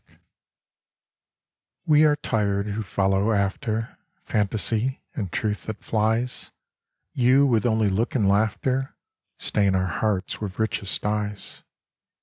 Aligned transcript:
29 0.01 0.19
WE 1.85 2.03
are 2.05 2.15
tired 2.15 2.65
who 2.69 2.81
follow 2.81 3.33
after 3.33 3.99
Phantasy 4.25 4.99
and 5.13 5.31
truth 5.31 5.65
that 5.67 5.83
flies: 5.83 6.49
You 7.13 7.45
with 7.45 7.67
only 7.67 7.91
look 7.91 8.15
and 8.15 8.27
laughter 8.27 8.95
Stain 9.37 9.75
our 9.75 9.85
hearts 9.85 10.41
with 10.41 10.57
richest 10.57 11.03
dyes. 11.03 11.61